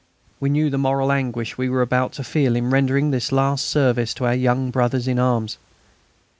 We 0.39 0.49
knew 0.49 0.71
the 0.71 0.79
moral 0.79 1.11
anguish 1.11 1.59
we 1.59 1.69
were 1.69 1.83
about 1.83 2.11
to 2.13 2.23
feel 2.23 2.55
in 2.55 2.71
rendering 2.71 3.11
this 3.11 3.31
last 3.31 3.67
service 3.69 4.15
to 4.15 4.25
our 4.25 4.33
young 4.33 4.71
brothers 4.71 5.07
in 5.07 5.19
arms. 5.19 5.59